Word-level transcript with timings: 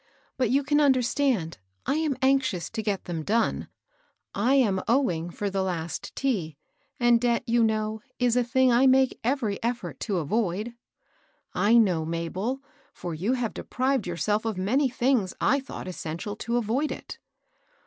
But 0.35 0.49
you 0.49 0.63
can 0.63 0.81
understand, 0.81 1.59
I 1.85 1.93
am 1.97 2.17
anxious 2.23 2.71
to 2.71 2.81
get 2.81 3.05
them 3.05 3.21
done. 3.21 3.67
I 4.33 4.55
am 4.55 4.81
owing 4.87 5.29
for 5.29 5.51
the 5.51 5.61
last 5.61 6.15
tea; 6.15 6.57
and 6.99 7.21
debt, 7.21 7.43
you 7.45 7.63
know, 7.63 8.01
is 8.17 8.35
a 8.35 8.43
thing 8.43 8.71
I 8.71 8.87
make 8.87 9.19
every 9.23 9.59
eflPort 9.63 9.99
to 9.99 10.17
avoid."" 10.17 10.73
I 11.69 11.77
know, 11.77 12.03
Mabel, 12.03 12.61
for 12.91 13.13
you 13.13 13.33
have 13.33 13.53
deprived 13.53 14.07
your 14.07 14.17
self 14.17 14.43
of 14.43 14.57
many 14.57 14.89
things 14.89 15.35
I 15.39 15.59
thought 15.59 15.87
essential 15.87 16.35
to 16.35 16.57
avoid 16.57 16.91
it." 16.91 17.19